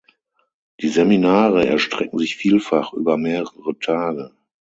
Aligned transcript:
Die 0.79 0.87
Seminare 0.87 1.67
erstrecken 1.67 2.17
sich 2.17 2.35
vielfach 2.35 2.91
über 2.91 3.17
mehrere 3.17 3.77
Tage. 3.77 4.31